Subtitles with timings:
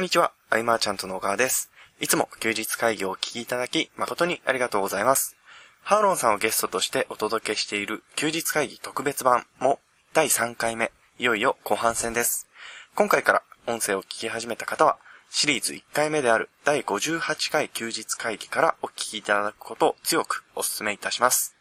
[0.00, 1.70] こんにちは、アイマーちゃんとの小川です。
[2.00, 5.36] いつも休日会議をお聞きいただき、誠にありがとうございます。
[5.82, 9.78] ハーロンさんをゲストとしてお届けしている休日会議特別版も
[10.14, 12.48] 第3回目、いよいよ後半戦です。
[12.94, 14.96] 今回から音声を聞き始めた方は、
[15.28, 21.54] シリーズ1回目である第58回休日会議からお聞きいただくことを強くお勧めいたします。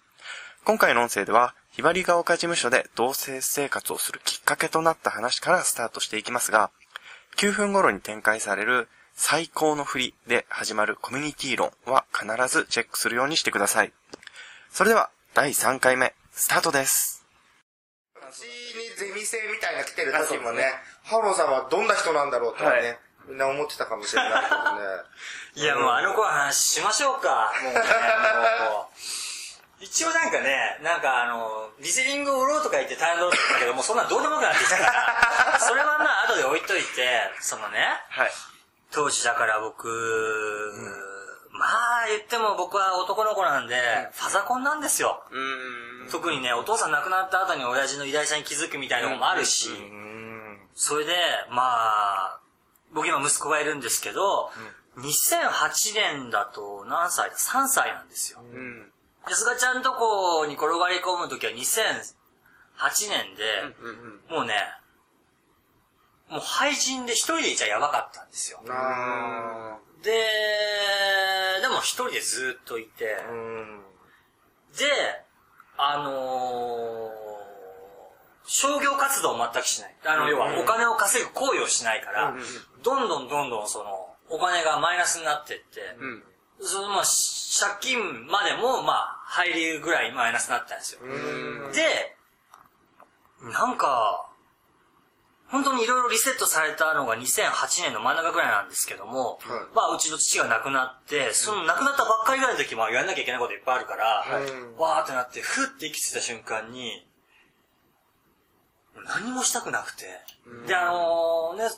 [0.63, 6.71] 今回の音声では、ひばりが丘事務所で同棲生活をするきっかけとなった話からスタートしていきますが、
[7.39, 13.93] 9分頃に展開される最高の振りで始まるコミュニティ論は必ずチェックするようにしてください。
[14.69, 17.25] それでは、第3回目、スタートです。
[18.13, 18.49] 私に
[18.97, 20.65] ゼミ生みたいな来てる時もね、
[21.03, 24.81] ハオロンさんはどんな人なんだろうってね、はいみんな思ってたかもしれないけどね。
[25.55, 27.53] いや、もうあの子は話しましょうか。
[27.63, 28.99] もうね、もう
[29.81, 38.31] 一応なんかね、なんかあの、リスニングを売ろうとか言って大変だったけど、もうそんなのどうでもよくなってきたから、 それはまあ後で置いといて、そのね、はい。
[38.91, 39.87] 当時だから僕、
[41.51, 45.23] まあ言っても僕は男の子なんで、ファザコンなんですよ。
[45.31, 46.09] うーん。
[46.09, 49.69] 特にね、お父さん亡くなった後に親父の偉大さに気づくみたいなのもあるし、
[50.75, 51.13] それで、
[51.49, 52.39] まあ、
[52.91, 54.51] 僕今息子がいるんですけど、
[54.97, 58.39] 2008年だと何歳だ ?3 歳なんですよ。
[58.41, 58.91] うん。
[59.29, 61.55] で、すがちゃんとこに転がり込むときは2008
[63.09, 63.75] 年で、
[64.29, 64.53] もうね、
[66.29, 68.61] もう廃人で一人でいちゃやばかったんですよ。
[68.69, 70.11] あで、
[71.61, 73.05] でも一人でずっといて。
[74.77, 74.85] で、
[75.77, 77.29] あのー
[78.51, 79.95] 商業活動を全くしない。
[80.07, 82.33] あの、要はお金を稼ぐ行為をしないから、
[82.81, 86.23] どんどんどんどんその、お金がマイナスになってって、うん。
[86.59, 91.01] そのまあ、し借金までも、まあ、入りぐらいマイナスになったんですよ。
[91.71, 92.15] で、
[93.53, 94.27] なんか、
[95.49, 107.07] 本当にいろいろリセットされたのが2008年の真ん中ぐらいなんですけども、はいまあ、うちの父が亡くなって、その亡くなったばっかりぐらいの時もやんなきゃいけないこといっぱいあるから、はいわーってなって、ふって息ついた瞬間に、
[109.05, 110.05] 何もしたくなくて。
[110.65, 111.69] で、あのね、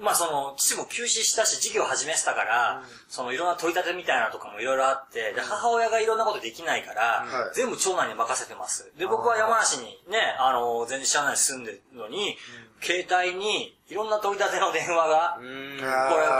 [0.00, 7.54] まあその、父も休止したし、事業始めてたから、そのいろんな取り立てみたいなのとかもいろいろあって、で、母親がいろんなことできないから、はい。
[7.54, 8.92] 全部長男に任せてます。
[8.96, 12.36] で、僕は山梨にね、あの、全然知らないに住んでるのに、
[12.80, 15.48] 携帯にいろんな取り立ての電話が、これ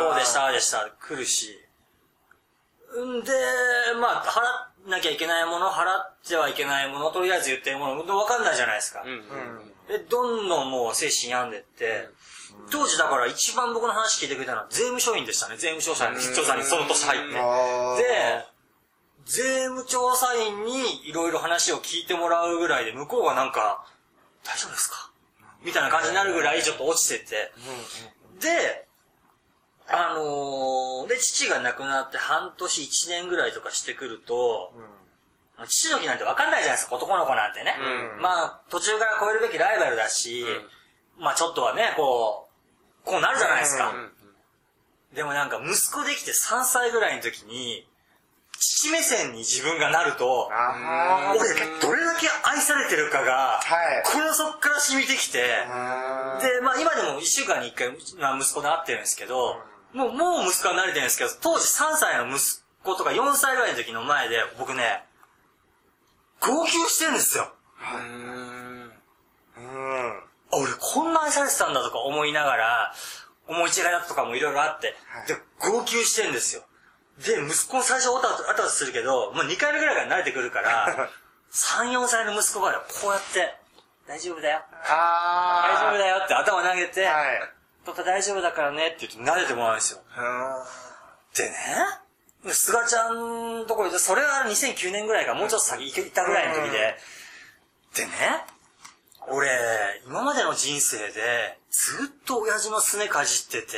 [0.09, 1.59] こうでした、ああでした、来るし。
[2.97, 3.33] んで、
[4.01, 9.03] まあ、払わなきゃいけないもの、払ってはいけないもの、とりあえず言ってるもの、わかんないじゃないですか。
[9.05, 9.23] うん。
[9.89, 12.09] で、どんどんもう精神病んでって、
[12.71, 15.57] 当時だから一番僕の話聞いてくれたのは税務署員でしたね。
[15.57, 17.29] 税務署さんに、調査にその年入って。
[17.35, 18.47] で、
[19.25, 23.85] 税務調査員にいろいろ話を聞いてもらうぐらいで、向こうがなんか、
[24.45, 25.11] 大丈夫ですか？
[25.63, 27.53] みたいな感じになるぐらいちょっと落ちてて。
[28.41, 28.87] で、
[29.89, 34.73] あのーで、父が亡くなって半年一年ぐらいとかしてくると、
[35.67, 37.75] 父の日なんて分かんないじゃないですか、男の子なんてね。
[38.17, 40.45] うんまあ、途中から超えるべきライバルだし、
[41.19, 42.49] まあちょっとはね、こ
[43.05, 43.93] う、こうなるじゃないですか。
[45.15, 47.87] でもなんか息子できて3歳ぐらいの時に、
[48.61, 54.03] 父目線に自分がなると、あ俺がどれだけ愛されてるかが、はい。
[54.05, 59.63] このそっから染みてきて、ーで、まあ今でも1週間に1回、まあ、息子で会ってるんですけど、
[59.93, 62.45] もう、もう息子は慣れてるんですけど、当時3歳の息
[62.83, 65.05] 子とか4歳ぐらいの時の前で、僕ね、
[66.41, 67.53] 号泣してるんですよ。
[67.81, 68.93] うん。
[69.57, 72.95] あ俺こんな愛されてたんだとか思いながら、
[73.47, 74.95] 思い違いだとかもいろいろあって、
[75.27, 76.63] で、号泣してるんですよ。
[77.25, 81.11] で、息子最初オタオタ、あたふたするけど、もう2回目ぐらいから慣れてくるから、
[81.53, 83.55] 3、4歳の息子がこうやって、
[84.07, 84.63] 大丈夫だよ。
[84.89, 87.41] あ大丈夫だよって頭投げて、はい。
[87.85, 90.01] パパ大丈夫だからねって言って撫でてもらうんですよ。
[91.37, 91.57] でね、
[92.53, 96.97] すがちゃんところで、それは2009年ぐらいか、もうちょっと先行ったぐらいの時で、
[97.97, 98.11] でね、
[99.31, 99.49] 俺、
[100.07, 103.77] 今までの人生で、ずっと親父のすねかじってて、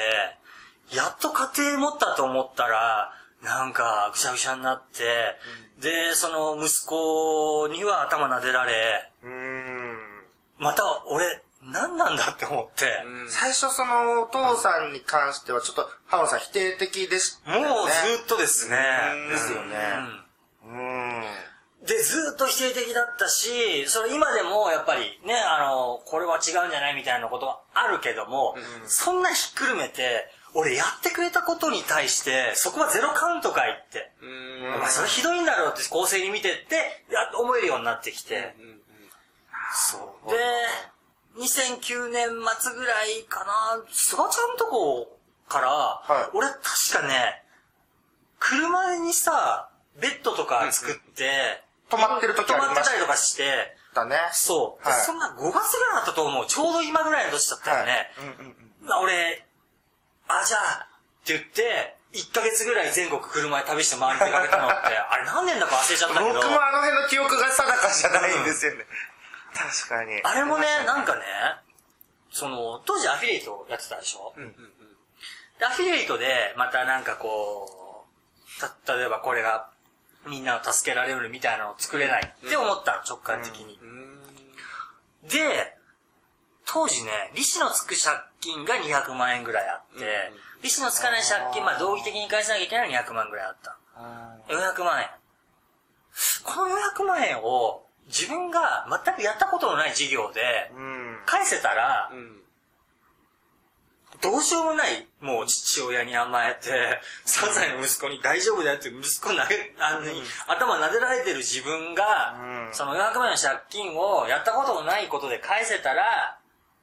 [0.95, 3.13] やっと家庭持ったと思ったら、
[3.43, 5.37] なんか、ぐしゃぐしゃになって、
[5.81, 9.99] で、その息子には頭撫でられ、うん。
[10.59, 12.87] また俺、何なんだって思って、
[13.29, 17.69] 最初そのお父さんに関してはちょっと、ハオロンさん否定的でしたよね。
[17.69, 18.77] もうずっとですね。
[19.31, 20.25] ですよねうんうん。
[21.87, 28.55] で、ずっと否定的だったし、それ今でもやっぱりね、あの、これは違うんじゃないみたいなことはあるけども、
[28.87, 34.11] そんなひっくるめて、俺やってくれたことに対して、そこはゼロカウントかいって。
[34.77, 38.55] お前それひどいんだろうって構成に見てって、やっと思えるようになってきて。
[39.73, 40.31] そう。
[40.31, 40.37] で、
[41.39, 42.29] 2009年
[42.61, 45.17] 末ぐらいかな、菅ちゃんとこ
[45.49, 46.61] から、はい俺確
[47.01, 47.43] かね、
[48.39, 54.17] 車にさ、ベッドとか作って、止まってる時ありま止まってたりとかして、だね。
[54.33, 54.85] そう。
[54.85, 56.47] ではいそんな5月ぐらいだったと思う。
[56.47, 58.11] ちょうど今ぐらいの年だったよね。
[58.19, 58.89] うんうんうん。
[58.89, 59.45] まあ俺、
[60.29, 60.87] あ、じゃあ、
[61.23, 68.87] って言って、1ヶ月ぐらい全国車で旅して回り出かけたのって、 あれ何年だか忘れちゃったけど、僕もあの辺の記憶が定かじゃないんですよね。
[69.55, 70.21] 確かに。
[70.23, 71.23] あれもね、なんかね、
[72.33, 74.35] その、当時アフィリエイトやってたでしょ、
[75.59, 78.07] でアフィリエイトで、またなんかこ
[78.59, 79.70] う、た、例えばこれが、
[80.29, 83.79] みんなを助けられるみたいなのを作れないって思ったの、直感的に。
[85.29, 85.77] で、
[86.67, 90.33] 当時ね、利子のつく借金が200万円ぐらいあって、
[90.63, 93.77] 利子のつかない借金、まあ道義的に返さなきゃいけないのは200万ぐらいあった。
[94.49, 95.09] 400万円。
[96.45, 101.19] この400万円を自分が全くやったことのない事業でうん。
[101.27, 102.11] 返せたら、
[104.23, 109.41] どうしようもない、もう父親に甘えて、3歳の息子に大丈夫だよって息子投げ、
[109.79, 110.01] あの、
[110.47, 116.39] 頭撫でられてる自分が、うんその400万円の借金をやったことのないことで返せたら、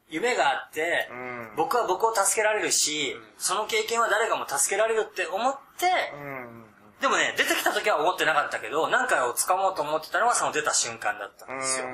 [0.09, 6.65] 夢があって、うん僕は僕を助けられるし、その経験は誰かも助けられるって思って、うん。
[7.01, 11.85] でもね、出てきた時は思ってなかったけど、何かを掴もうと思ってたのはその出た瞬間だったんですよ。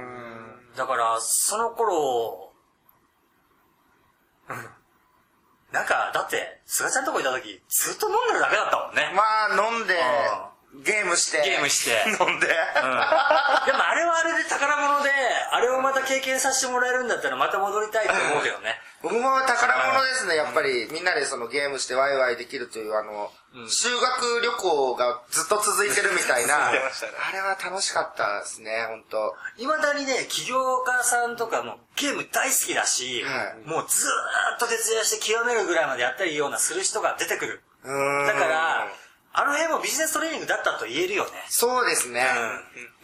[0.78, 2.51] だから、その頃、
[4.50, 4.83] うん。
[5.74, 9.10] なんか、だって、菅ちゃんとこいた時、ずっと飲んでるだけだったもんね。
[9.18, 9.98] まあ、飲んで、
[10.86, 11.42] ゲームして。
[11.42, 12.46] ゲームして 飲んで。
[12.46, 12.46] うん。
[12.46, 15.10] でもあれはあれで宝物で、
[15.54, 18.82] あれをまた経験させてもらえるんだったらまた戻りたいと思うけどね。
[19.04, 20.88] 僕も宝物ですね、やっぱり。
[20.90, 23.32] みんなでそのゲームしてワイワイできるという、あの、
[23.68, 26.72] 修学旅行がずっと続いてるみたいな。
[26.74, 26.80] ね
[27.34, 37.64] れは楽しかったですね、本当未だにね、起業家さんとかもゲーム大好きだし、はいもうずーっと徹夜して極めるぐらいまでやったりようなする人が出てくる。
[37.84, 38.88] だから、
[39.34, 41.32] あの辺もビジネストレーニングだったと言えるよね。
[41.50, 42.24] そうですね。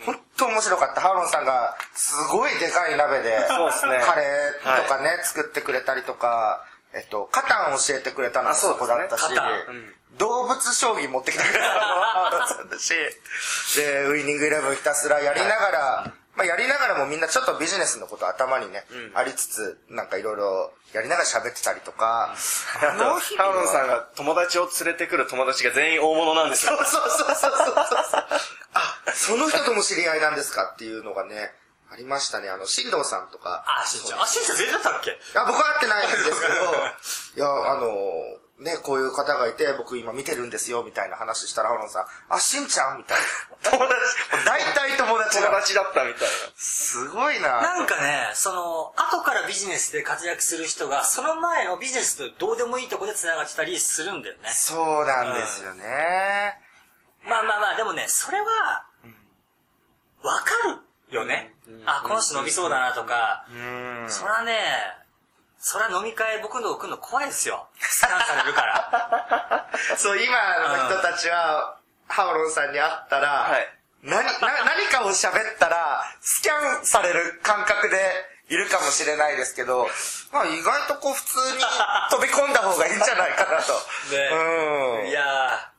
[0.06, 1.02] 本当面白かった。
[1.02, 3.98] ハーロンさんが、すごいでかい鍋で、そうですね。
[4.06, 12.94] カレーとかね、作ってくれたりとか、えっと、カタン教えてくれたのもそこだったしカタン、動物将棋持ってきてくれたのもハーロンさんだし、
[13.76, 23.03] で、ウイニングイレブンひたすらやりながら、まあやりながらもみんなちょっとビジネスのこと頭にね、ありつつ、なんかいろいろやりながら喋ってたりとか、あと、
[23.38, 26.77] ハーロンさんが友達を連れてくる友達が全員大物なんですよ。
[26.83, 28.25] そうそうそうそうそう。
[28.74, 31.53] あ、その人とも知り合いなんですかっていうのがね、
[31.91, 32.50] ありましたね。
[32.50, 33.65] あの、新藤さんとか。
[33.68, 34.21] あ、しんちゃん。
[34.21, 35.19] あ、しんちゃん全然だったっけ？
[35.35, 36.53] あ僕は会ってないんですけど、
[37.35, 43.71] いや、あの、ね、こういう方がいて、僕今見てるんですよ、みたいな話したら、ハロンさん、あ、しんちゃんみたいな。
[43.71, 45.61] 友達、大体友達友が。
[45.61, 47.61] 達だったみたいすごいな。
[47.61, 54.50] なんかね、その、後からビジネスで活躍する人が、その前のビジネスとどうでもいいとこで繋がってたりするんだよね。
[54.51, 56.59] そうなんですよね。
[57.23, 58.45] まあまあまあ、でもね、それは、
[60.21, 60.51] わか
[61.09, 61.53] るよね。
[61.85, 64.06] あ、この人伸びそうだなとか、うん。
[64.09, 64.53] そらね、
[65.59, 67.67] そら飲み会僕のとこ来るの怖いですよ。
[67.79, 69.69] スキャンされるから。
[69.97, 70.33] そう、今
[70.77, 71.77] の人たちは、
[72.07, 77.97] ハオロンさんに会ったら、はい何、な、何かを喋ったら、スキャンされる感覚で
[78.49, 79.87] いるかもしれないですけど、
[80.31, 81.63] まあ意外とこう普通に
[82.09, 83.73] 飛び込んだ方がいいんじゃないかなと。
[84.16, 84.30] ね
[85.04, 85.09] うん。
[85.09, 85.71] いや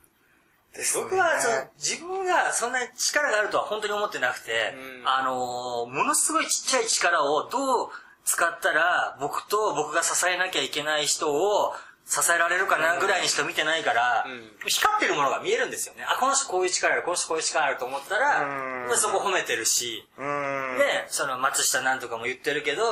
[0.74, 7.90] ですねー、僕はその自分がそんなに力があるとは本当に思ってなくて、あのー、ものすごいちっちゃい力をどう
[8.30, 11.74] 使ったら僕と僕が支えなきゃいけない人を
[12.06, 14.24] 支えられるかなぐらいにしか見てないから、
[14.66, 16.04] 光ってるものが見えるんですよね。
[16.06, 18.42] あ、この人こういう力ある、この人こういう力あると思ったら、
[18.86, 20.78] うんそこ褒めてるし、うん。
[20.78, 22.82] で、その松下なんとかも言ってるけど、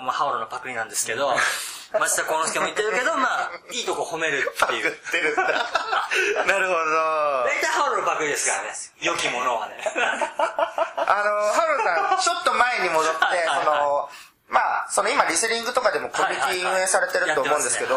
[0.00, 1.34] まあ、ハオロのパクリなんですけど、
[1.98, 5.10] 松下幸之助も言ってるけど、まあ、いいとこ褒めるってい言っう。
[5.10, 5.42] てるんだ。
[5.42, 6.80] なるほど。
[7.44, 8.74] 大体ハオロのパクリですからね。
[9.00, 9.76] 良きものはね。
[9.88, 14.10] あの、ハローさん、ちょっと前に戻って、その、
[14.48, 17.96] まあ、その今リスリングとかでもコミュニティ運営されてると思うんですけど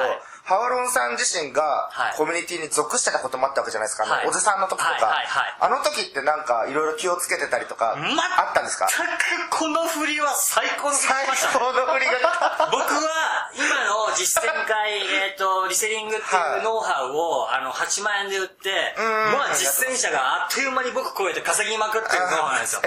[0.50, 1.62] ハワロンさん自身が
[1.94, 4.06] はいコミュニティに属してたこともあったわけじゃないですか。
[4.10, 5.13] あはいの、おじさんの時とか。
[5.62, 8.89] あの時ってなんかいろいろ気をつけてたりとか、まあったんですか？
[8.89, 11.53] 全くこの振りは最高の振り最ましたね。
[11.53, 12.70] 高の振りが。
[12.74, 19.01] 僕は今の実践会、えっと、リセリングっていうノウハウを、あの、8万円で売って、ん
[19.38, 22.82] まあ実践者があっという間に僕超えて稼ぎまくってるノウハウなんですよ。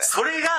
[0.00, 0.50] それが、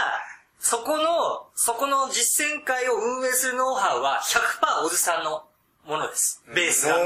[0.69, 5.47] そこの、そこの実践会を運営するノウハウは100%おじさんの
[5.87, 6.43] ものです。
[6.53, 6.97] ベースへが。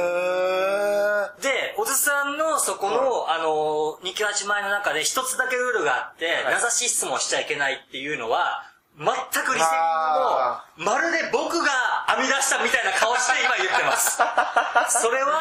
[1.38, 8.66] ーで、おじさんのそこの、あの、298万円の中で一つだけルールがあって、名指し質問しちゃいけないっていうのは、
[8.98, 11.70] 全くリセリングあも、まるで僕が
[12.18, 14.18] 編み出したみたいな顔して今言ってます。
[14.98, 15.38] それは、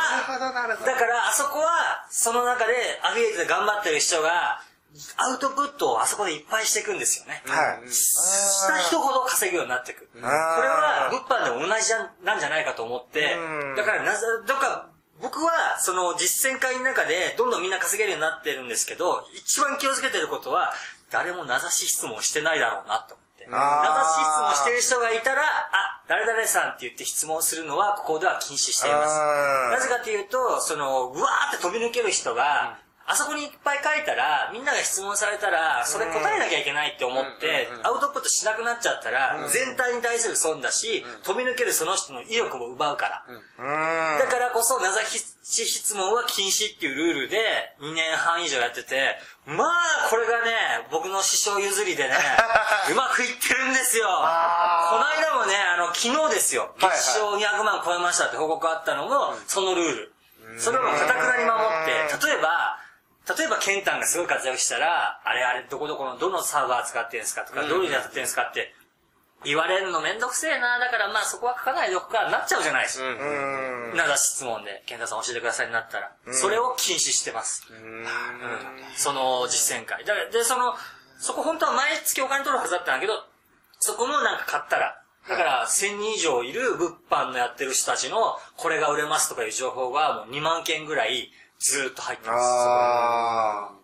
[0.85, 4.61] だからあそこは、その中でアフィリエイトで頑張ってる人が、
[5.17, 7.43] アウトプットをあそこでいっぱいしていくんですよね。
[7.47, 7.91] はい。
[7.91, 10.09] した人ほど稼ぐようになっていく。
[10.13, 14.91] これは物販でも同じじゃんなんじゃないかと思ってうん、だからなぜ、だから
[15.23, 20.73] 僕はその実践会の中でどんどんみんな稼げるようになってるんですけど、一番気をつけてることは、
[21.11, 23.47] 誰も名指し質問してないだろうなと思って。
[23.47, 29.15] 名指し質問してる人がいたら、あ、誰々さんって言って質問するのはここでは禁止しています。
[29.15, 32.79] うんなぜかというと、その、うわーって飛び抜ける人が、
[33.11, 43.25] あそこにいっぱい書いたら、みんなが質問されたら、それ答えなきゃいけないって思って、アウトプットしなくなっちゃったら、全体に対する損だし、飛び抜けるその人の意欲も奪うから。
[43.29, 44.19] うん。
[44.21, 45.01] だからこそ、名指
[45.43, 52.15] し質問は禁止っていうルールで、2年半以上やってて、まあ、これがね、僕の師匠譲りでね、
[52.93, 54.07] うまくいってるんですよ。
[54.07, 60.15] この間もね、あの、昨日ですよ、月賞200万超えましたって報告あったのも、そのルール。
[60.59, 62.80] それをかたくなに守って、例えば、
[63.29, 68.75] 例えば、ケンタンがすごい活躍したら、あれあれ、どこどこのどのサーバー使ってんすかとか、どういうのやってんすかって、
[69.45, 73.07] 言われるのめんどくせえな、だからまあそこは書かないでおくか、なっちゃうじゃないですか。
[73.07, 73.97] うん。
[73.97, 77.67] なだ質問で、健太さん教えてくださいになったら、それを禁止してます。
[77.71, 78.07] うん
[78.97, 80.05] その実践会。
[80.05, 80.75] だから、で、その、
[81.19, 83.25] そこ本当は毎月お金取るはずだったんだけど、
[83.79, 92.45] そこもなんか買ったら、だから1000人以上いる物販のやってる人たちの、これが売れますとかいう情報がもう2万件ぐらいずーっと入ってます。
[92.45, 93.81] ああ。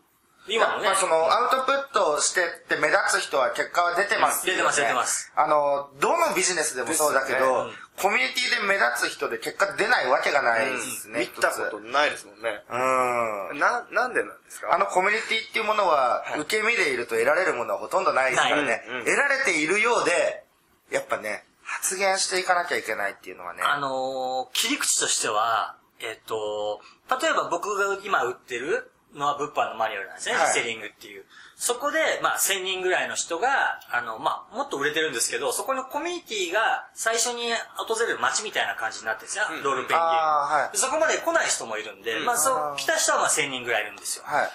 [0.48, 11.18] 今のねまあ、その、アウトプットしてって目立つ人は結果は出てますよね、出てます出てますあの、どのビジネスでもそうだけど、ですコミュニティで目立つ人で結果出ないわけがないですね。
[11.20, 12.62] 見たことないですもんね。
[12.70, 13.58] うん。
[13.58, 14.72] な、なんでなんですか？
[14.72, 19.04] あのコミュニティっていうものは、受け身でいると得られるものはほとんどないですからねうんうん。
[19.04, 20.44] 得られているようで、
[20.92, 23.62] やっぱね、発言していかなきゃいけないっていうのはね。
[23.64, 26.80] あのー切り口としては、えっと、
[27.20, 31.24] 例えば僕が今売ってるのは物販のマニュアルなんですね、はいリセリングっていう。
[31.56, 39.98] そこで、まあ、1000人ぐらいの人が、あの、まあ、もっと売れてるんですけど、そこのコミュニティが最初に訪れる街みたいな感じになってるんですよ、ロールペンギン。
[39.98, 44.24] はいでそこまで来ない人もいるんで、まあ、そう、来た人はまあ1000人ぐらいいるんですよ。
[44.26, 44.50] はい。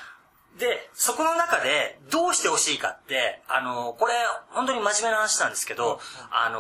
[0.60, 4.14] で、そこの中でどうしてほしいかって、あの、これ、
[4.50, 6.60] 本当に真面目な話なんですけど、あの、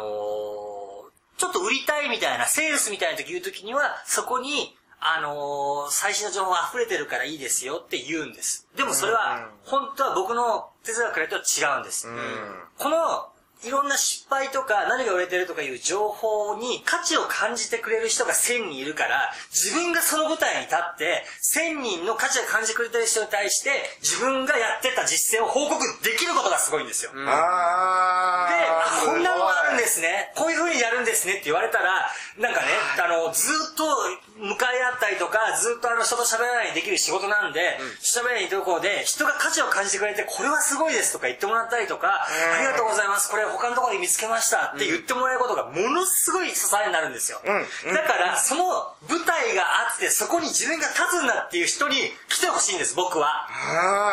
[1.38, 8.68] ちょっと売りたいみたいな、セールスみたいな時言う時には、そこに、あの最新の情報溢れてるからいいですよって言うんです。
[8.78, 11.40] でもそれは、本当は僕の哲学からと違
[11.78, 12.08] うんです。
[12.78, 13.28] この、
[13.64, 21.24] いろんな失敗とか何が売れてるとかいう情報に価値を感じてくれる人が1000人いるから、自分がその舞台に立って、
[21.58, 23.70] 1000人の価値を感じてくれてる人に対して、
[24.02, 27.12] 自分がやってた実践を報告できることがすごいんですよ。
[27.12, 30.32] で、こんなのがあるんですね。
[30.36, 32.68] こういう風にやるんですねって言われたら、なんかね、
[33.04, 33.84] あの、ずっと
[34.38, 43.30] 向かい合ったりとか、ずっとあの人と喋らないでできる仕事なんで、喋らないところで、人が価値を感じてくれて、これはすごいですとか言ってもらったりとか、ありがとうございます。
[43.30, 47.40] これ他のところで見つけましたって言ってもらえることがものすごい支えになるんですよ。
[47.46, 51.96] うんだから、その舞台があって、そこに自分が立つんだっていう人に
[52.30, 53.48] 来てほしいんです、僕は。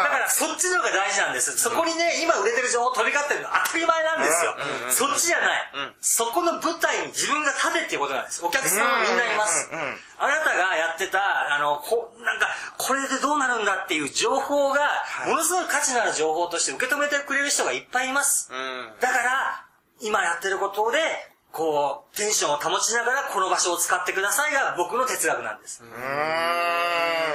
[0.04, 1.56] だからそっちの方が大事なんです。
[1.58, 4.56] そこにね、今売れてる情報飛び交ってるの当たり前なんですよ。
[4.90, 5.72] そっちじゃない。
[6.00, 8.44] そこの舞台に自分が立てっていうことなんです。
[8.44, 9.70] お客さんはみんないます。
[10.18, 14.80] あなたがやってた、あの、こなんか、これでどうなるんだっていう情報が、
[15.26, 18.50] ものすごい価値のある情報として受け止めてくれる人がいっぱいいます。
[19.00, 19.64] だから、
[20.00, 20.98] 今やってることで、
[21.50, 25.82] こう、テンションを保ちながらこの場所を使ってくださいが僕の哲学なんです。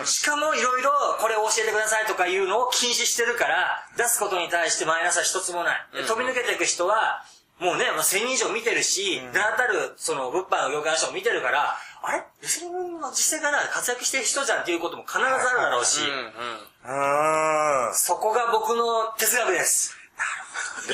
[0.06, 5.88] しかもいろいろこれを教えてくださいとかいうのを禁止してるから、出すことに対してマイナスは一つもない。
[5.94, 7.24] で飛び抜けていく人は、
[7.64, 12.24] もうね、まあ、1000人以上見てるし、名だたる、その、物販の業界の人も見てるから、あれ？
[12.42, 13.60] レスリングの実践がな？
[13.72, 17.96] 活躍してる人じゃんっていうことも必ずあるだろうし、うん。
[17.96, 19.96] そこが僕の哲学です。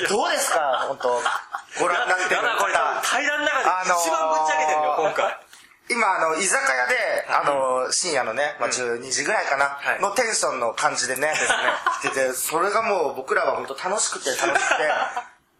[0.07, 0.23] ど。
[0.25, 0.85] うですか？
[0.87, 1.19] 本当。
[1.81, 2.73] ご覧になってるだからこれ
[3.03, 5.37] 対談の中で一番ぶっちゃけてるよ、今回。
[5.89, 10.01] 今、あの、居酒屋で、あの、深夜のね、まあ、12時ぐらいかな、はい。
[10.01, 11.33] のテンションの感じでね、
[12.03, 14.83] 来てて、それがもう僕らは本当楽しくて楽しくて、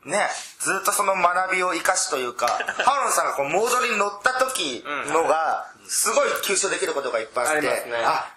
[0.10, 0.28] ね、
[0.60, 2.48] ずっとその学びを生かしというか、
[2.84, 8.30] ハロンさんがこうモードに乗った時のが、すごい吸収できることがいっぱいあって、あねあ、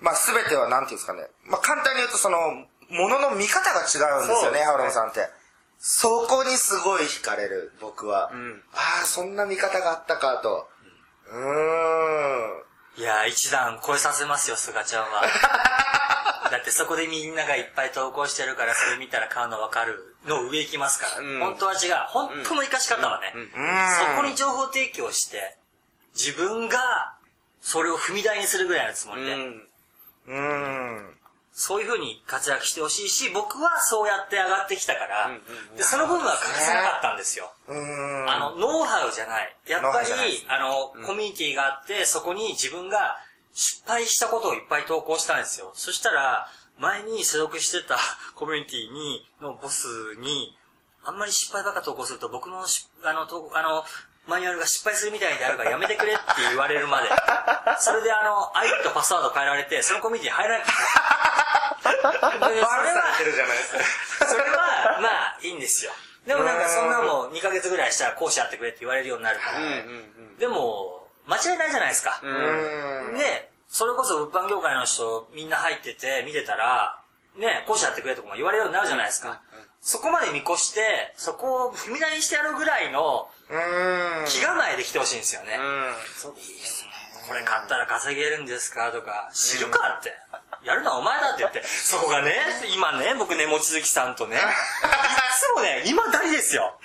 [0.00, 5.30] まあ全てはなんていうんですかね、まあ簡単に言うとその、ものの見方が違うんですよね、ねハロンさんって。
[5.78, 8.30] そこにすごい惹かれる、僕は。
[8.32, 10.68] んああ、そんな見方があったかと。
[11.26, 12.62] うーん。
[12.96, 15.22] いやー、一段超えさせますよ、菅ちゃんは。
[16.52, 21.20] だってそこでみんながいっぱい投稿してるから、それ見たら買うの分かるの上行きますから。
[21.20, 21.94] うん本当は違う。
[22.08, 23.46] 本当の生かし方はね、うん
[24.16, 25.56] そこに情報提供して、
[26.14, 26.78] 自分が
[27.60, 29.68] それを踏み台にするぐらいのつもりで、うん。
[30.26, 31.16] うん。
[31.54, 35.30] そういう風に活躍してほしいし、僕はそうやって上がってきたから、
[35.76, 37.52] でその部分は欠かせなかったんですよ。
[37.68, 38.30] うん。
[38.30, 39.54] あの、ノウハウじゃない。
[39.68, 43.18] やっぱり、あの、コミュニティがあって、そこに自分が
[43.52, 45.72] 失敗したことをいっぱい投稿したんですよ。
[45.74, 46.48] そしたら、
[46.78, 47.98] 前に所属してた
[48.34, 49.86] コミュニティに、のボス
[50.16, 50.56] に、
[51.04, 53.84] あんまり失敗ばっか投稿すると僕のし、あの、とあの、
[54.26, 57.08] マニュアルが失敗するみたいであるからやめてくれって言われるまで。
[57.80, 60.74] それであの、ID とパスワード変えられて、そのコミュニティに入らなかっ
[61.82, 61.92] た。
[61.92, 62.82] でそれは、
[63.24, 63.76] るじゃないです
[64.18, 64.26] か。
[64.26, 65.92] それは、まあ、いいんですよ。
[66.26, 69.58] でもなんかそんなもん2ヶ月ぐらいしたら講師やってくれって言われるようになるから。
[70.38, 72.20] でも、間違いないじゃないですか。
[72.22, 73.18] うん。
[73.18, 77.00] で、それこそ物販業界の人みんな入ってて見てたら、
[77.40, 79.40] ね、講師やってくれとかも言われるようになるじゃないですか。
[79.80, 83.56] そこまで見越して、そこを踏み台にしてやるぐらいのう
[84.22, 84.28] ん。
[84.28, 85.56] 気構えで来てほしいんですよね。
[85.56, 85.94] うん。
[86.14, 86.90] そうですね。
[87.26, 90.12] これ買ったら稼げるんですかとか、知るかって。
[90.64, 92.36] やるのはお前だって言って、そこがね、
[92.76, 96.78] 今ね、僕ね、望月さんとね、いつもね、今だにですよ。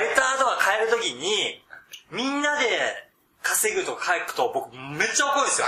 [0.00, 1.62] レターとか変えるときに、
[2.10, 3.11] みんなで
[3.42, 5.66] 稼ぐとか書くと僕めっちゃ怒るんですよ。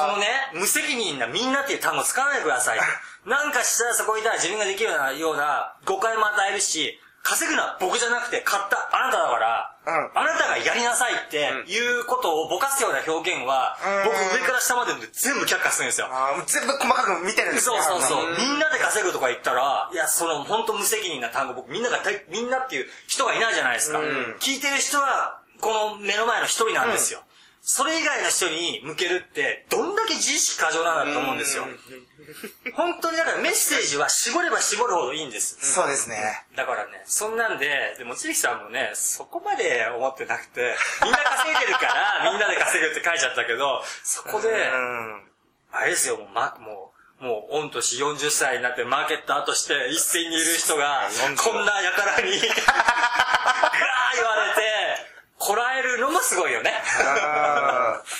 [0.00, 2.80] そのね、無責任なみんなっていう単語使わないでください。
[3.26, 16.08] なんかしたらそこにいたら自分ができるようなような誤解も与えるし、稼ぐのは僕じゃなくて買ったあなただから、うんあなたがやりなさいっていうことをぼかすような表現は、うん僕上から下まで全部却下するんですよ。
[16.46, 18.34] 全部細かく見てるんですそうねそうそうう。
[18.34, 23.98] んみんなで稼ぐとか言ったら、いや、その本当無責任な単語、僕みんなが大、みんなっていう人がいないじゃないですか。
[24.40, 27.20] 聞いてる人は、この目の前の一人なんですよ。
[27.68, 31.66] それ以外の人に向けるって、どんだけ自意識過剰なんだと思うんですよ。
[32.74, 35.58] 本当にだからメッセージは絞れば絞るほどいいんです。
[35.74, 36.46] そうですね。
[36.54, 45.24] だからね、そんなんで、でも、ちびきさんもね、そこまで思ってなくて、みんな稼いでるから、 みんなで稼ぐって書いちゃったけど、そこで、うん。
[45.72, 54.65] あれですよ、もう、ま、もう、もう、御年40歳になってマーケッターとして一斉にいる人が、こんな輩に、 ぐわー言われて、
[55.38, 56.72] こらえるのもすごいよね。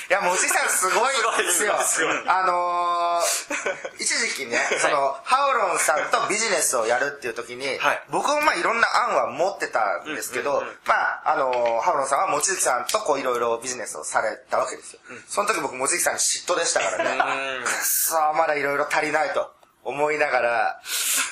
[0.09, 1.73] いや、もちさんすごいですよ。
[1.83, 14.99] すごいあのー、一時期ね、その、ハオロンさんとビジネスをやるっていう時に、はい僕もまあいろんな案は持ってたんですけど、まあ、あのー、ハオロンさんは望月さんとこういろいろビジネスをされたわけですよ。
[15.27, 17.63] その時僕望月さんに嫉妬でしたからね。
[17.63, 19.51] くっそー、まだいろいろ足りないと
[19.83, 20.81] 思いながら、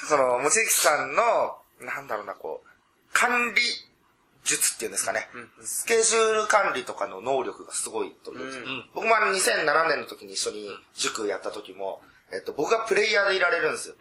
[0.09, 2.67] その、望月さんの、なんだろうな、こう、
[3.13, 3.61] 管理
[4.45, 5.27] 術っていうんですかね。
[5.62, 8.65] スケジュール管理とかの能力がすごいと思うんですよ。
[8.65, 8.89] ん。
[8.93, 13.95] 僕もあの2007年の時に一緒に塾やった時も、えっと、僕がプレイヤーでいられるんですよ。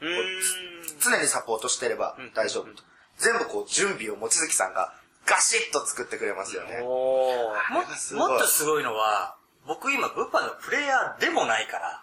[1.01, 2.83] 常にサポートしてれば大丈夫と。
[3.19, 4.95] 全部こう準備を望月さんが
[5.27, 6.81] ガシッと作ってくれますよね。
[6.81, 8.31] もあれがすごい。
[8.31, 12.03] もっとすごいのは、僕今、物販のプレイヤーでもないから、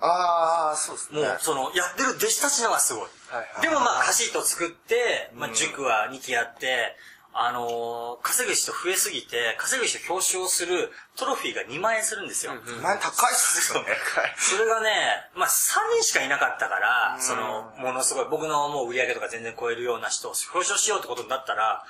[0.00, 1.20] ああ、そうですね。
[1.20, 3.02] もう、その、やってる弟子たちのがすごい。
[3.28, 6.96] はいでもまあ、カシッと作って、まあ、塾は2期やって、
[7.38, 12.52] あのー稼ぐ人増えすぎて、稼ぐ人表彰するトロフィーが2万円するんですよ。
[12.82, 13.88] 前高いっすよね。
[14.36, 21.84] それがね、まあ、3人しかいなかったから、その、ものすごい、僕のもう売り上げとか全然超えるような人を表彰しようってことになったら、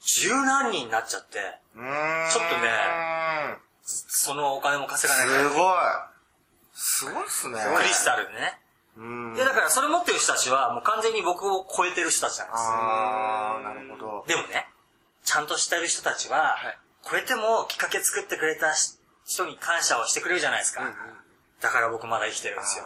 [0.00, 2.30] 十何人になっちゃって、うーん。
[2.30, 5.76] ちょっとねそのお金も稼がないすごい。
[6.74, 7.64] すごいっすね。
[7.76, 8.60] クリスタルでね。
[8.96, 9.36] うん。
[9.36, 12.60] いや、だからそれ持ってる人たちは、もう完全に僕を超えてる人たちなんです。
[12.60, 14.24] ああ、なるほど。
[14.26, 14.68] でもね、
[15.26, 16.56] ちゃんとしてる人たちは、
[17.04, 18.72] 超えてもきっかけ作ってくれた
[19.26, 20.86] 人に感謝をしてくれるじゃないですか。
[21.60, 22.84] だから僕まだ生きてるんですよ。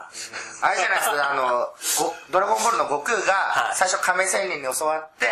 [0.62, 1.68] あれじゃないですか、あの、
[2.00, 5.28] ごドラゴンボールの悟空がは、い最初亀仙人に教わって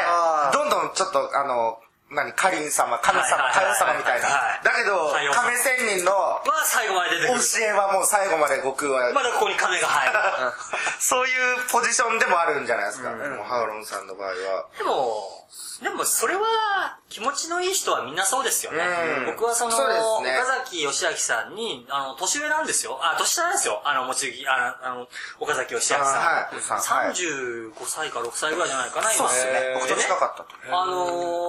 [0.52, 4.64] どんどんちょっと、あの、何、カリン様、神様、はいはいはい神様みたいなはい。
[4.64, 7.40] だけど、亀仙人のまあ最後まで出てくる。
[7.40, 10.52] 教えはもう最後まで悟空は、まだここに金が入る。
[10.98, 13.10] そういうポジションでもあるんじゃないですか。
[13.10, 14.34] もうハウロンさんの場合は。
[14.76, 15.37] でも、
[15.82, 18.78] でもそれは気持ちのいい人はみんなそうですよね。
[19.18, 22.98] うん僕はその、そね岡崎義明さんに、あの、年上なんですよ。
[23.00, 23.80] あ、年下なんですよ。
[23.84, 25.08] あの、もちぎ、あの、あの
[25.40, 26.04] 岡崎義明さん。
[26.04, 29.16] はい35歳か6歳ぐらいじゃないかな、今。
[29.16, 29.74] そうですね。
[29.74, 30.76] 僕と近かったと。
[30.76, 31.06] あの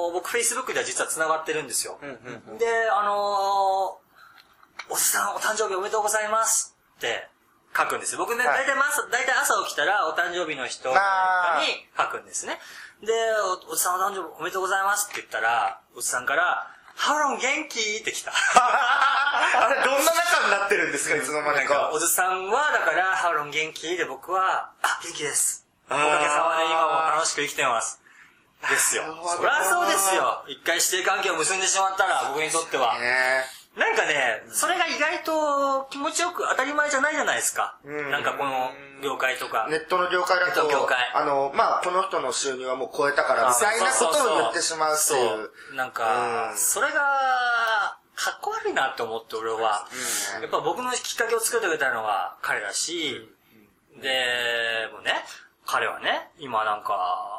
[0.10, 1.98] ー、僕、Facebook では実は繋がってるんですよ。
[2.58, 7.28] で、あのー、おじさん、お誕生日おめでとうございますって
[7.80, 8.20] 書くんですよ。
[8.20, 11.62] 僕ね、はい大体、ま大体朝起きたらお誕生日の人にあ
[11.98, 12.60] 書くんですね。
[13.02, 13.14] で、
[13.68, 17.80] おおじさんお誕生日おめでとうございますって言ったら、おじさんから、ハロン元気？
[18.02, 18.34] って来た。
[18.36, 21.98] あれ、どんな仲になってるんですか、いつの間にかお。
[21.98, 23.96] ずさんは、だから、ハロン元気？
[23.96, 25.66] で僕は、あ、元気です。
[25.90, 28.02] おかげさまで今も楽しく生きてます。
[28.68, 29.04] ですよ
[29.38, 30.44] そりゃそうですよ。
[30.48, 33.00] 一回指定関係を結んでしまったら、僕にとっては。
[33.00, 33.46] ね
[33.78, 37.78] なんかね、それが意外と気持ちよく当たり前じゃないじゃないですか。
[37.84, 39.68] うんなんかこの業界とか。
[39.70, 45.30] ネットの業界だと業界、あの、まあ、この人の収入はもう超えたから、みたいなことを言ってしまうっていう。
[45.30, 45.76] そう。
[45.76, 49.88] なんか、うんそれが、かっこ悪いなって思って俺は。
[50.42, 53.32] やっぱ僕のきっかけを作ってくれたのは彼だし、
[54.02, 55.14] で、もうね、
[55.66, 57.39] 彼はね、今なんか、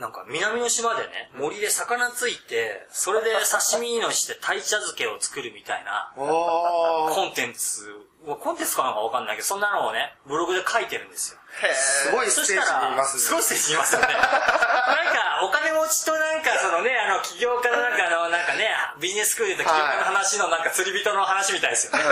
[0.00, 6.12] なんか南の島でね、森で魚ついて、それで刺身のして鯛茶漬けを作るみたいな。
[6.16, 7.92] コンテンツ、
[8.24, 11.38] コンテンツかなんかわかんないけど、そんなのをね、ブログで書いてるんですよ。
[11.76, 13.22] すごいステージにいますね。
[13.22, 14.08] すごいステージにいますよね。
[14.08, 22.04] なんか、お金持ちとなんか、そのね、あの、起業家のなんかあの、なんかね、ビジネススクールで起業家の話のなんか釣り人の話みたいですよね。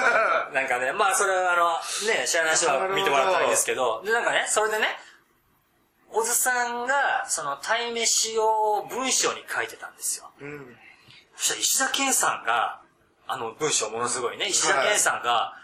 [0.53, 1.72] なんかね、まあそれはあの、
[2.07, 4.98] ね、知らない人は見てもらったらいいんですけど、で、なんかね、それでね、
[6.12, 10.31] 小津さんが、その、鯛めしを文章に書いてたんですよ。
[10.40, 10.77] うん。
[11.37, 12.81] そしたら石田健さんが、
[13.27, 15.55] あの文章ものすごいね、石田健さんが、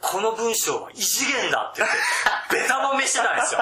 [0.00, 1.96] この文章は異次元だって言って、
[2.62, 3.60] ベタ褒めしてたんですよ。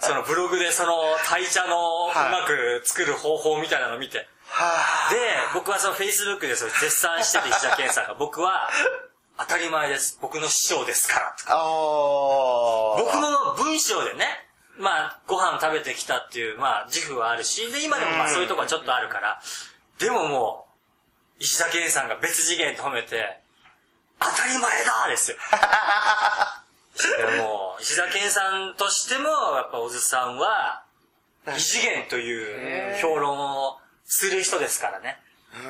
[0.00, 4.28] そのブログでその、鯛茶のうまく作る方法みたいなのを見て。
[4.48, 5.18] はで、
[5.54, 8.70] 僕はその Facebook でそれ絶賛してて石田健さんが、僕は、
[9.38, 10.18] 当たり前です。
[10.20, 11.36] 僕の師匠ですから。
[12.96, 14.45] 僕の文章でね、
[14.78, 19.40] まあ、ご飯食べてきたっていう、まあ、自負はあるし、で、今でもまあそういうとこはちょっとあるから、
[19.98, 20.66] でもも
[21.38, 23.40] う、石田健さんが別次元と褒めて、
[24.18, 25.36] 当たり前だですよ。
[26.96, 30.82] でも、石田健さんとしても、やっぱ小津さんは、
[31.56, 35.20] 異次元という評論をする人ですからね。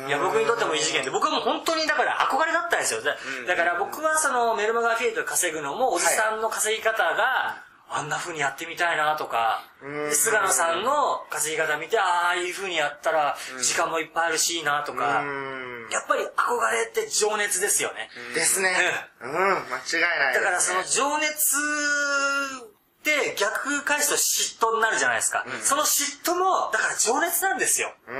[0.09, 3.03] いや、僕にとっても異次元で、僕はもう本当にだから憧れだったんですよ。
[3.03, 3.17] だ
[3.47, 15.89] だから僕はそのメルマガアフィリエイトで稼ぐのも、おじさんの稼ぎ方が、あんな風にやってみたいなとか、で菅野さんの稼ぎ方見て、ああいう風にやったら、時間もいっぱいあるしいいなとか、うん。
[15.91, 18.09] やっぱり憧れって情熱ですよね。
[18.35, 18.75] ですね。
[19.21, 20.35] うん、間違いないね。
[20.35, 21.31] だからその情熱
[22.65, 25.47] って逆返すと嫉妬になるじゃないですか。
[25.63, 27.95] その嫉妬も、だから情熱なんですよ。
[28.09, 28.17] うん。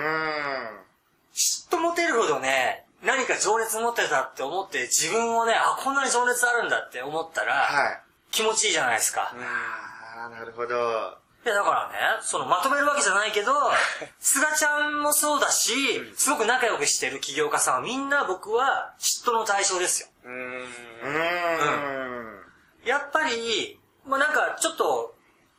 [1.35, 8.06] 嫉妬持てるほどね、何か情熱持ってたって思って自分をね、あ、こんなに情熱あるんだって思ったら、はい。
[8.37, 9.33] 気持ちいいじゃないですか。
[9.35, 11.17] あー、なるほど。
[11.45, 13.55] いや、だからね、そのまとめるわけじゃないけど、
[14.21, 20.09] 菅ちゃんもそうだし、すごく仲良くしてる起業家さんはみんな僕は嫉妬の対象ですよ。
[20.25, 20.63] うーん。
[20.65, 22.53] うーん。
[22.85, 25.15] やっぱり、まあなんかちょっと、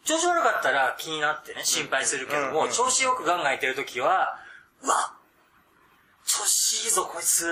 [0.05, 4.37] 調子悪かったら気になってね、心配するけども、調子よくガンガンいってるときは、
[4.83, 5.13] うわ
[6.27, 7.47] 調子いいぞこいつ、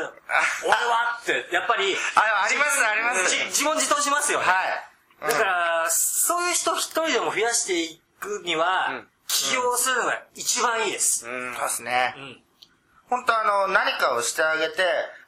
[0.64, 4.46] 俺はって、やっぱり、あ、ありますありますじ自問自答しますよね。
[4.46, 4.95] はい。
[5.28, 11.28] だから、そういう人一人でも増やしていくには、起業するのが一番いいです。
[11.28, 12.22] うん、そうですねう。
[12.22, 12.42] ん。
[13.10, 14.84] 本当あの、何かをしてあげて、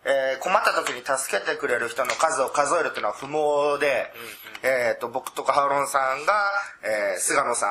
[0.06, 4.14] えー困った時に助けてくれる人の数を数えるっていうのは不毛で、
[4.64, 6.34] えっ、と、僕とかハウロンさんが、
[6.84, 7.68] えー菅野さ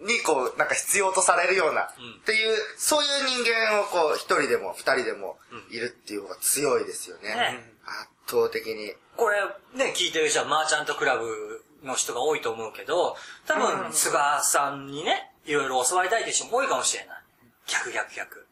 [0.00, 5.38] んにこう、なんか必要とされるような、っていう、そういう人間をこう、一人でも二人でも
[5.70, 7.34] いるっていう方が強いですよね。
[7.34, 8.92] ね圧倒的に。
[9.18, 9.40] これ、
[9.74, 17.18] ね、聞いてる人はマーチャントクラブの人が多いと思うけど、多分、菅さんにね、いろいろ教わりたいっていう人も多いかもしれない。
[17.66, 18.46] 逆逆逆。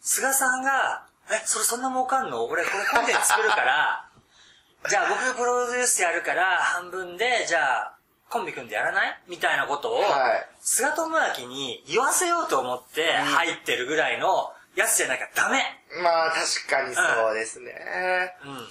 [0.00, 2.44] 菅さんが、え、それそんな儲かんの？
[2.46, 4.08] 俺これコンテンツ作るから、
[4.88, 7.94] じゃあ僕プロデュースやるから、半分で、じゃあ、
[8.30, 9.20] コンビ組んでやらない？
[9.26, 11.08] みたいなことを、はい菅智
[11.42, 15.62] 明に言わせようと思って入ってるぐらいのやつじゃなきゃダメ。
[16.02, 18.36] まあ確かにそうですね。
[18.44, 18.50] うん。
[18.50, 18.68] うん。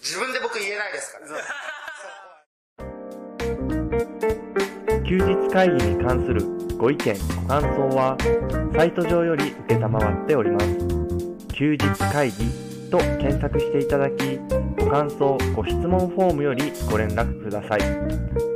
[0.00, 1.26] 自分で僕言えないですから。
[5.04, 6.42] 休日会議に関する
[6.78, 8.16] ご意見、ご感想は、
[8.74, 10.66] サイト上より受けたまわっております。
[11.52, 12.50] 休日会議
[12.90, 14.38] と検索していただき、
[14.78, 18.53] ご感想、ご質問フォームよりご連絡ください。